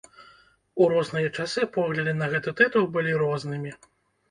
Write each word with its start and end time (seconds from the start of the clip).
У 0.81 0.87
розныя 0.93 1.29
часы 1.43 1.67
погляды 1.77 2.17
на 2.23 2.33
гэты 2.33 2.57
тытул 2.63 2.91
былі 2.99 3.17
рознымі. 3.27 3.79